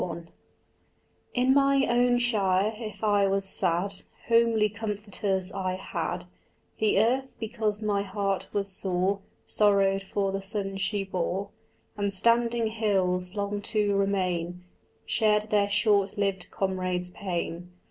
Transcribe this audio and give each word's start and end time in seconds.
XLI 0.01 0.23
In 1.35 1.53
my 1.53 1.85
own 1.87 2.17
shire, 2.17 2.73
if 2.77 3.03
I 3.03 3.27
was 3.27 3.47
sad 3.47 3.93
Homely 4.29 4.67
comforters 4.67 5.51
I 5.51 5.73
had: 5.75 6.25
The 6.79 6.97
earth, 6.99 7.35
because 7.39 7.83
my 7.83 8.01
heart 8.01 8.47
was 8.51 8.67
sore, 8.67 9.19
Sorrowed 9.45 10.01
for 10.01 10.31
the 10.31 10.41
son 10.41 10.77
she 10.77 11.03
bore; 11.03 11.49
And 11.97 12.11
standing 12.11 12.65
hills, 12.65 13.35
long 13.35 13.61
to 13.61 13.95
remain, 13.95 14.63
Shared 15.05 15.51
their 15.51 15.69
short 15.69 16.17
lived 16.17 16.49
comrade's 16.49 17.11
pain. 17.11 17.69